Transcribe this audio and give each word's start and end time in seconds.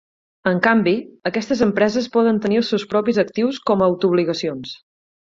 En 0.51 0.59
canvi, 0.67 0.93
aquestes 1.29 1.59
empreses 1.65 2.07
poden 2.15 2.39
tenir 2.45 2.57
els 2.61 2.71
seus 2.73 2.85
propis 2.93 3.19
actius 3.25 3.59
com 3.71 3.83
a 3.85 3.91
"auto-obligacions". 3.91 4.73